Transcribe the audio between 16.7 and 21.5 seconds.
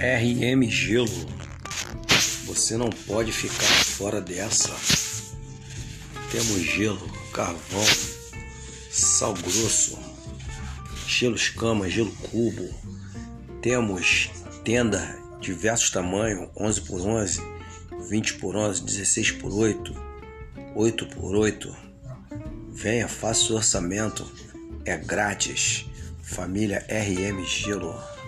por 11, 20 por 11, 16 por 8, 8 por